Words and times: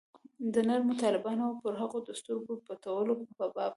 د 0.53 0.55
نرمو 0.67 0.93
طالبانو 1.03 1.43
او 1.47 1.53
پر 1.63 1.73
هغوی 1.81 1.99
د 2.03 2.09
سترګې 2.19 2.55
پټولو 2.67 3.13
په 3.37 3.45
باب. 3.55 3.69